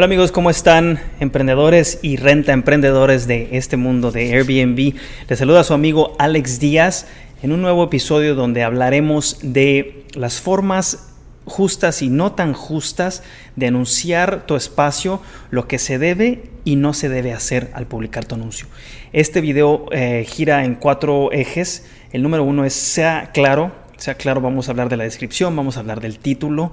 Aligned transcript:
Hola 0.00 0.06
amigos, 0.06 0.32
¿cómo 0.32 0.48
están? 0.48 0.98
Emprendedores 1.20 1.98
y 2.00 2.16
renta 2.16 2.54
emprendedores 2.54 3.26
de 3.26 3.50
este 3.52 3.76
mundo 3.76 4.10
de 4.10 4.32
Airbnb. 4.32 4.94
Les 5.28 5.38
saluda 5.38 5.62
su 5.62 5.74
amigo 5.74 6.16
Alex 6.18 6.58
Díaz 6.58 7.06
en 7.42 7.52
un 7.52 7.60
nuevo 7.60 7.84
episodio 7.84 8.34
donde 8.34 8.62
hablaremos 8.62 9.40
de 9.42 10.06
las 10.14 10.40
formas 10.40 11.12
justas 11.44 12.00
y 12.00 12.08
no 12.08 12.32
tan 12.32 12.54
justas 12.54 13.22
de 13.56 13.66
anunciar 13.66 14.46
tu 14.46 14.56
espacio, 14.56 15.20
lo 15.50 15.68
que 15.68 15.78
se 15.78 15.98
debe 15.98 16.44
y 16.64 16.76
no 16.76 16.94
se 16.94 17.10
debe 17.10 17.34
hacer 17.34 17.70
al 17.74 17.86
publicar 17.86 18.24
tu 18.24 18.36
anuncio. 18.36 18.68
Este 19.12 19.42
video 19.42 19.84
eh, 19.92 20.24
gira 20.26 20.64
en 20.64 20.76
cuatro 20.76 21.30
ejes. 21.30 21.84
El 22.10 22.22
número 22.22 22.42
uno 22.42 22.64
es 22.64 22.72
sea 22.72 23.32
claro, 23.34 23.70
sea 23.98 24.14
claro, 24.14 24.40
vamos 24.40 24.66
a 24.66 24.70
hablar 24.70 24.88
de 24.88 24.96
la 24.96 25.04
descripción, 25.04 25.54
vamos 25.54 25.76
a 25.76 25.80
hablar 25.80 26.00
del 26.00 26.18
título, 26.18 26.72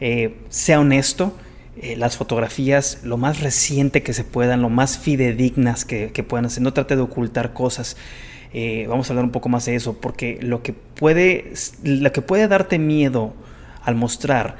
eh, 0.00 0.34
sea 0.48 0.80
honesto 0.80 1.34
eh, 1.76 1.96
las 1.96 2.16
fotografías 2.16 3.00
lo 3.02 3.16
más 3.16 3.40
reciente 3.40 4.02
que 4.02 4.12
se 4.12 4.22
puedan, 4.22 4.62
lo 4.62 4.70
más 4.70 4.96
fidedignas 4.98 5.84
que, 5.84 6.08
puedan 6.28 6.46
hacer. 6.46 6.62
No 6.62 6.72
trate 6.72 6.94
de 6.94 7.02
ocultar 7.02 7.52
cosas. 7.52 7.96
Eh, 8.52 8.86
vamos 8.88 9.08
a 9.08 9.12
hablar 9.12 9.24
un 9.24 9.32
poco 9.32 9.48
más 9.48 9.64
de 9.64 9.74
eso, 9.74 10.00
porque 10.00 10.38
lo 10.40 10.62
que 10.62 10.72
puede, 10.72 11.52
lo 11.82 12.12
que 12.12 12.22
puede 12.22 12.46
darte 12.46 12.78
miedo 12.78 13.34
al 13.82 13.96
mostrar 13.96 14.56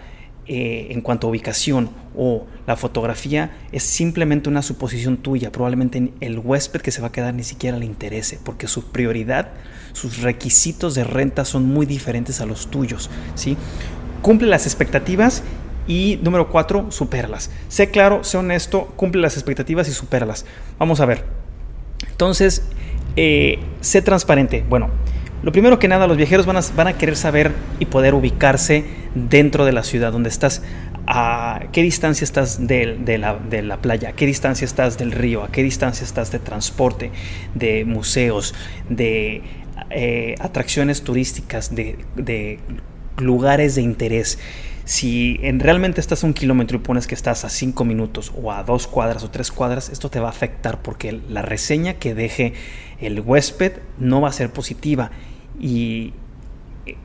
eh, 0.46 0.88
en 0.90 1.00
cuanto 1.00 1.26
a 1.26 1.30
ubicación 1.30 1.88
o 2.14 2.46
la 2.66 2.76
fotografía 2.76 3.56
es 3.72 3.84
simplemente 3.84 4.48
una 4.48 4.62
suposición 4.62 5.16
tuya. 5.16 5.52
Probablemente 5.52 6.12
el 6.20 6.38
huésped 6.40 6.82
que 6.82 6.90
se 6.90 7.00
va 7.00 7.08
a 7.08 7.12
quedar 7.12 7.32
ni 7.32 7.44
siquiera 7.44 7.78
le 7.78 7.86
interese, 7.86 8.40
porque 8.44 8.66
su 8.66 8.90
prioridad, 8.90 9.52
sus 9.92 10.20
requisitos 10.20 10.96
de 10.96 11.04
renta 11.04 11.44
son 11.44 11.64
muy 11.64 11.86
diferentes 11.86 12.40
a 12.40 12.46
los 12.46 12.70
tuyos. 12.70 13.08
¿sí? 13.36 13.56
Cumple 14.20 14.48
las 14.48 14.66
expectativas 14.66 15.44
y 15.86 16.18
número 16.22 16.48
cuatro, 16.48 16.90
supéralas. 16.90 17.50
Sé 17.68 17.90
claro, 17.90 18.24
sé 18.24 18.38
honesto, 18.38 18.86
cumple 18.96 19.20
las 19.20 19.34
expectativas 19.34 19.88
y 19.88 19.92
supéralas. 19.92 20.46
Vamos 20.78 21.00
a 21.00 21.06
ver. 21.06 21.24
Entonces, 22.10 22.62
eh, 23.16 23.58
sé 23.80 24.02
transparente. 24.02 24.64
Bueno, 24.68 24.90
lo 25.42 25.52
primero 25.52 25.78
que 25.78 25.88
nada, 25.88 26.06
los 26.06 26.16
viajeros 26.16 26.46
van 26.46 26.56
a, 26.56 26.60
van 26.74 26.86
a 26.86 26.94
querer 26.94 27.16
saber 27.16 27.52
y 27.78 27.84
poder 27.84 28.14
ubicarse 28.14 28.84
dentro 29.14 29.66
de 29.66 29.72
la 29.72 29.82
ciudad 29.82 30.12
donde 30.12 30.30
estás. 30.30 30.62
¿A 31.06 31.64
qué 31.70 31.82
distancia 31.82 32.24
estás 32.24 32.66
de, 32.66 32.96
la, 33.18 33.34
de, 33.34 33.60
la, 33.60 33.76
playa? 33.76 34.08
¿A 34.08 34.12
qué 34.12 34.24
distancia 34.24 34.64
estás 34.64 34.96
del 34.96 35.12
río? 35.12 35.44
¿A 35.44 35.52
qué 35.52 35.62
distancia 35.62 36.02
estás 36.02 36.32
de 36.32 36.38
transporte, 36.38 37.10
de 37.54 37.84
museos, 37.84 38.54
de 38.88 39.42
eh, 39.90 40.34
atracciones 40.40 41.02
turísticas, 41.02 41.74
de, 41.74 41.98
de 42.16 42.58
lugares 43.18 43.74
de 43.74 43.82
interés? 43.82 44.38
Si 44.84 45.40
en, 45.42 45.60
realmente 45.60 46.00
estás 46.00 46.24
a 46.24 46.26
un 46.26 46.34
kilómetro 46.34 46.76
y 46.76 46.80
pones 46.80 47.06
que 47.06 47.14
estás 47.14 47.44
a 47.44 47.48
cinco 47.48 47.84
minutos 47.86 48.32
o 48.40 48.52
a 48.52 48.62
dos 48.64 48.86
cuadras 48.86 49.24
o 49.24 49.30
tres 49.30 49.50
cuadras, 49.50 49.88
esto 49.88 50.10
te 50.10 50.20
va 50.20 50.26
a 50.26 50.30
afectar 50.30 50.82
porque 50.82 51.20
la 51.28 51.40
reseña 51.40 51.94
que 51.94 52.14
deje 52.14 52.52
el 53.00 53.20
huésped 53.20 53.72
no 53.98 54.20
va 54.20 54.28
a 54.28 54.32
ser 54.32 54.50
positiva 54.50 55.10
y 55.58 56.12
eh, 56.84 56.96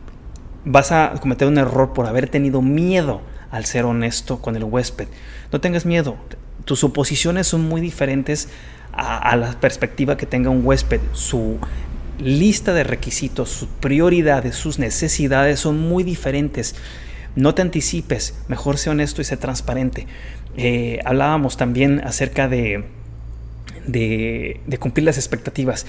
vas 0.65 0.91
a 0.91 1.13
cometer 1.21 1.47
un 1.47 1.57
error 1.57 1.93
por 1.93 2.05
haber 2.05 2.27
tenido 2.27 2.61
miedo 2.61 3.21
al 3.49 3.63
ser 3.65 3.85
honesto 3.85 4.41
con 4.41 4.57
el 4.57 4.65
huésped. 4.65 5.07
No 5.53 5.61
tengas 5.61 5.85
miedo, 5.85 6.17
tus 6.65 6.79
suposiciones 6.79 7.47
son 7.47 7.61
muy 7.61 7.79
diferentes 7.79 8.49
a, 8.91 9.17
a 9.17 9.37
la 9.37 9.57
perspectiva 9.57 10.17
que 10.17 10.25
tenga 10.25 10.49
un 10.49 10.65
huésped. 10.65 10.99
Su 11.13 11.57
lista 12.19 12.73
de 12.73 12.83
requisitos, 12.83 13.49
sus 13.49 13.69
prioridades, 13.79 14.55
sus 14.55 14.79
necesidades 14.79 15.61
son 15.61 15.79
muy 15.79 16.03
diferentes. 16.03 16.75
No 17.35 17.53
te 17.55 17.61
anticipes, 17.61 18.39
mejor 18.47 18.77
sé 18.77 18.89
honesto 18.89 19.21
y 19.21 19.25
sé 19.25 19.37
transparente. 19.37 20.07
Eh, 20.57 20.99
hablábamos 21.05 21.57
también 21.57 22.01
acerca 22.03 22.47
de, 22.47 22.85
de, 23.87 24.77
cumplir 24.79 25.05
las 25.05 25.17
expectativas. 25.17 25.85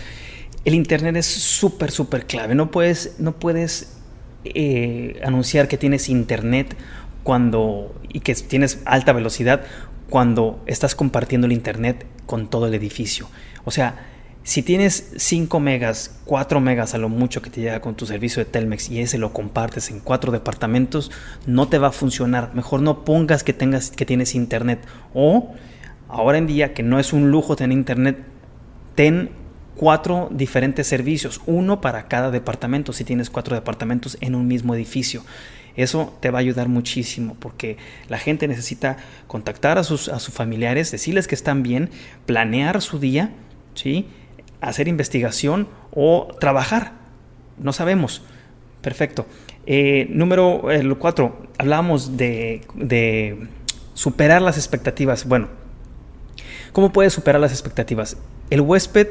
El 0.65 0.75
Internet 0.75 1.17
es 1.17 1.27
súper, 1.27 1.91
súper 1.91 2.27
clave. 2.27 2.55
No 2.55 2.71
puedes, 2.71 3.17
no 3.19 3.33
puedes 3.33 3.97
eh, 4.45 5.21
anunciar 5.25 5.69
que 5.69 5.79
tienes 5.79 6.09
Internet 6.09 6.77
cuando, 7.23 7.95
y 8.09 8.21
que 8.21 8.35
tienes 8.35 8.81
alta 8.85 9.13
velocidad 9.13 9.63
cuando 10.09 10.63
estás 10.67 10.95
compartiendo 10.95 11.47
el 11.47 11.53
Internet 11.53 12.07
con 12.27 12.49
todo 12.49 12.67
el 12.67 12.75
edificio. 12.75 13.29
O 13.65 13.71
sea, 13.71 14.07
si 14.51 14.65
tienes 14.65 15.13
5 15.17 15.61
megas, 15.61 16.19
4 16.25 16.61
megas 16.61 16.95
a 16.95 16.99
lo 16.99 17.09
mucho 17.09 17.41
que 17.41 17.51
te 17.51 17.61
llega 17.61 17.81
con 17.81 17.95
tu 17.95 18.05
servicio 18.05 18.45
de 18.45 18.51
Telmex 18.51 18.91
y 18.91 18.99
ese 18.99 19.17
lo 19.17 19.33
compartes 19.33 19.93
en 19.93 20.01
cuatro 20.01 20.33
departamentos, 20.33 21.13
no 21.47 21.69
te 21.69 21.79
va 21.79 21.87
a 21.87 21.93
funcionar. 21.93 22.53
Mejor 22.53 22.83
no 22.83 23.05
pongas 23.05 23.45
que 23.45 23.53
tengas 23.53 23.93
que 23.93 24.05
tienes 24.05 24.35
internet 24.35 24.85
o 25.15 25.55
ahora 26.09 26.37
en 26.39 26.49
día 26.49 26.75
que 26.75 26.83
no 26.83 26.99
es 26.99 27.13
un 27.13 27.31
lujo 27.31 27.55
tener 27.55 27.79
internet, 27.79 28.25
ten 28.97 29.31
cuatro 29.77 30.29
diferentes 30.33 30.89
servicios, 30.89 31.41
uno 31.47 31.81
para 31.81 32.09
cada 32.09 32.33
departamento 32.33 32.93
si 32.93 33.05
tienes 33.05 33.31
cuatro 33.31 33.55
departamentos 33.55 34.19
en 34.21 34.35
un 34.35 34.49
mismo 34.49 34.75
edificio. 34.75 35.23
Eso 35.77 36.13
te 36.19 36.33
va 36.33 36.39
a 36.39 36.41
ayudar 36.41 36.69
muchísimo 36.69 37.37
porque 37.39 37.77
la 38.09 38.19
gente 38.19 38.49
necesita 38.49 38.97
contactar 39.29 39.79
a 39.79 39.85
sus, 39.85 40.09
a 40.09 40.19
sus 40.19 40.35
familiares, 40.35 40.91
decirles 40.91 41.29
que 41.29 41.37
están 41.37 41.63
bien, 41.63 41.91
planear 42.27 42.83
su 42.83 42.99
día, 42.99 43.31
¿sí? 43.75 44.09
Hacer 44.61 44.89
investigación 44.89 45.69
o 45.93 46.29
trabajar. 46.41 46.93
No 47.59 47.73
sabemos. 47.73 48.23
Perfecto. 48.81 49.27
Eh, 49.67 50.07
número 50.11 50.63
4, 50.99 51.47
hablábamos 51.59 52.17
de, 52.17 52.63
de 52.75 53.47
superar 53.95 54.43
las 54.43 54.57
expectativas. 54.57 55.27
Bueno, 55.27 55.49
¿cómo 56.73 56.93
puedes 56.93 57.13
superar 57.13 57.41
las 57.41 57.53
expectativas? 57.53 58.17
El 58.49 58.63
huésped 58.63 59.09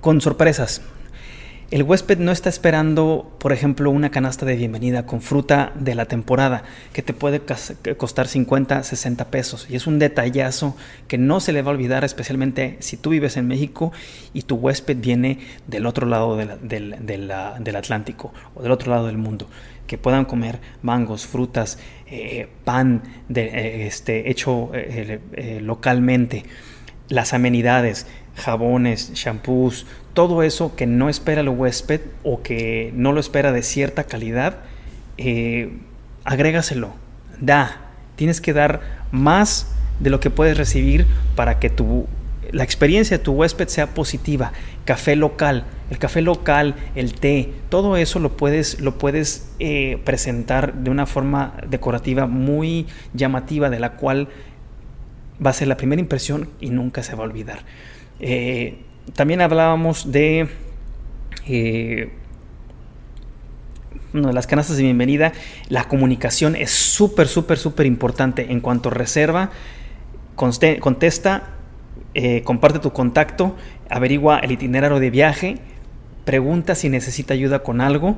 con 0.00 0.20
sorpresas. 0.20 0.82
El 1.70 1.84
huésped 1.84 2.18
no 2.18 2.32
está 2.32 2.48
esperando, 2.48 3.30
por 3.38 3.52
ejemplo, 3.52 3.92
una 3.92 4.10
canasta 4.10 4.44
de 4.44 4.56
bienvenida 4.56 5.06
con 5.06 5.20
fruta 5.20 5.72
de 5.78 5.94
la 5.94 6.06
temporada 6.06 6.64
que 6.92 7.00
te 7.00 7.12
puede 7.12 7.42
costar 7.96 8.26
50, 8.26 8.82
60 8.82 9.30
pesos. 9.30 9.68
Y 9.70 9.76
es 9.76 9.86
un 9.86 10.00
detallazo 10.00 10.76
que 11.06 11.16
no 11.16 11.38
se 11.38 11.52
le 11.52 11.62
va 11.62 11.70
a 11.70 11.74
olvidar, 11.74 12.04
especialmente 12.04 12.76
si 12.80 12.96
tú 12.96 13.10
vives 13.10 13.36
en 13.36 13.46
México 13.46 13.92
y 14.34 14.42
tu 14.42 14.56
huésped 14.56 14.96
viene 14.96 15.38
del 15.68 15.86
otro 15.86 16.08
lado 16.08 16.36
del, 16.36 17.76
Atlántico 17.76 18.32
o 18.56 18.62
del 18.62 18.72
otro 18.72 18.90
lado 18.90 19.06
del 19.06 19.18
mundo. 19.18 19.48
Que 19.86 19.96
puedan 19.96 20.24
comer 20.24 20.58
mangos, 20.82 21.24
frutas, 21.24 21.78
eh, 22.10 22.48
pan 22.64 23.02
de, 23.28 23.44
eh, 23.44 23.86
este, 23.86 24.28
hecho 24.28 24.72
eh, 24.74 25.60
localmente, 25.62 26.42
las 27.10 27.32
amenidades, 27.34 28.06
jabones, 28.40 29.12
shampoos, 29.14 29.86
todo 30.14 30.42
eso 30.42 30.74
que 30.76 30.86
no 30.86 31.08
espera 31.08 31.40
el 31.40 31.48
huésped 31.48 32.00
o 32.22 32.42
que 32.42 32.92
no 32.94 33.12
lo 33.12 33.20
espera 33.20 33.52
de 33.52 33.62
cierta 33.62 34.04
calidad, 34.04 34.58
eh, 35.18 35.70
agrégaselo, 36.24 36.92
da. 37.40 37.86
Tienes 38.16 38.40
que 38.40 38.52
dar 38.52 38.80
más 39.12 39.72
de 39.98 40.10
lo 40.10 40.20
que 40.20 40.30
puedes 40.30 40.58
recibir 40.58 41.06
para 41.36 41.58
que 41.58 41.70
tu, 41.70 42.06
la 42.52 42.64
experiencia 42.64 43.18
de 43.18 43.24
tu 43.24 43.32
huésped 43.32 43.68
sea 43.68 43.88
positiva. 43.94 44.52
Café 44.84 45.16
local, 45.16 45.64
el 45.90 45.98
café 45.98 46.20
local, 46.20 46.74
el 46.94 47.14
té, 47.14 47.52
todo 47.68 47.96
eso 47.96 48.18
lo 48.18 48.36
puedes, 48.36 48.80
lo 48.80 48.98
puedes 48.98 49.52
eh, 49.58 50.00
presentar 50.04 50.74
de 50.74 50.90
una 50.90 51.06
forma 51.06 51.54
decorativa 51.68 52.26
muy 52.26 52.86
llamativa, 53.14 53.70
de 53.70 53.80
la 53.80 53.92
cual 53.92 54.28
va 55.44 55.50
a 55.50 55.54
ser 55.54 55.68
la 55.68 55.76
primera 55.76 56.00
impresión 56.00 56.48
y 56.60 56.70
nunca 56.70 57.02
se 57.02 57.14
va 57.14 57.24
a 57.24 57.26
olvidar. 57.26 57.60
Eh, 58.20 58.78
también 59.14 59.40
hablábamos 59.40 60.12
de 60.12 60.48
eh, 61.46 62.10
las 64.12 64.46
canastas 64.46 64.76
de 64.76 64.84
bienvenida. 64.84 65.32
La 65.68 65.84
comunicación 65.84 66.56
es 66.56 66.70
súper, 66.70 67.28
súper, 67.28 67.58
súper 67.58 67.86
importante 67.86 68.50
en 68.50 68.60
cuanto 68.60 68.90
reserva, 68.90 69.50
contesta, 70.34 71.48
eh, 72.14 72.42
comparte 72.42 72.78
tu 72.78 72.92
contacto, 72.92 73.56
averigua 73.88 74.38
el 74.38 74.52
itinerario 74.52 74.98
de 74.98 75.10
viaje, 75.10 75.58
pregunta 76.24 76.74
si 76.74 76.88
necesita 76.88 77.34
ayuda 77.34 77.62
con 77.62 77.80
algo 77.80 78.16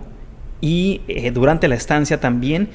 y 0.60 1.02
eh, 1.08 1.30
durante 1.30 1.68
la 1.68 1.74
estancia 1.74 2.20
también. 2.20 2.70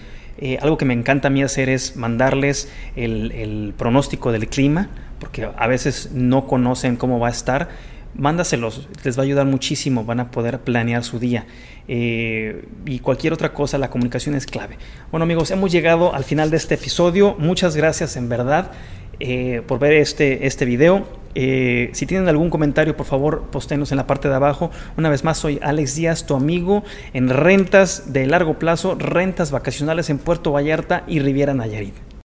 Algo 0.62 0.78
que 0.78 0.86
me 0.86 0.94
encanta 0.94 1.28
a 1.28 1.32
mí 1.32 1.42
hacer 1.42 1.70
es 1.70 1.96
mandarles 1.96 2.72
el 2.96 3.74
pronóstico 3.78 4.32
del 4.32 4.48
clima, 4.48 4.90
porque 5.20 5.50
a 5.56 5.68
veces 5.68 6.12
no 6.14 6.48
conocen 6.48 6.96
cómo 6.96 7.20
va 7.20 7.28
a 7.28 7.32
estar 7.32 7.70
mándaselos, 8.18 8.88
les 9.04 9.18
va 9.18 9.22
a 9.22 9.26
ayudar 9.26 9.46
muchísimo, 9.46 10.04
van 10.04 10.20
a 10.20 10.32
poder 10.32 10.60
planear 10.60 11.04
su 11.04 11.20
día. 11.20 11.46
Eh, 11.88 12.66
y 12.86 13.00
cualquier 13.00 13.34
otra 13.34 13.54
cosa, 13.54 13.78
la 13.78 13.90
comunicación 13.90 14.36
es 14.36 14.46
clave. 14.46 14.78
Bueno 15.12 15.24
amigos, 15.24 15.52
hemos 15.52 15.72
llegado 15.72 16.14
al 16.14 16.24
final 16.24 16.50
de 16.50 16.58
este 16.58 16.76
episodio. 16.76 17.36
Muchas 17.40 17.76
gracias 17.76 18.18
en 18.18 18.28
verdad 18.28 18.72
eh, 19.20 19.62
por 19.68 19.80
ver 19.80 19.94
este, 19.94 20.48
este 20.48 20.66
video. 20.66 21.06
Eh, 21.40 21.92
si 21.94 22.06
tienen 22.08 22.28
algún 22.28 22.50
comentario, 22.50 22.98
por 22.98 23.06
favor, 23.06 23.44
postenos 23.52 23.92
en 23.92 23.98
la 23.98 24.08
parte 24.08 24.28
de 24.28 24.36
abajo. 24.36 24.72
Una 24.98 25.10
vez 25.10 25.24
más, 25.24 25.38
soy 25.38 25.60
Alex 25.62 25.96
Díaz, 25.96 26.26
tu 26.26 26.36
amigo 26.36 26.84
en 27.14 27.30
rentas 27.30 28.12
de 28.12 28.26
largo 28.26 28.58
plazo, 28.58 28.96
rentas 28.96 29.52
vacacionales 29.52 30.10
en 30.10 30.18
Puerto 30.18 30.52
Vallarta 30.52 31.04
y 31.08 31.20
Riviera 31.20 31.54
Nayarit. 31.54 32.17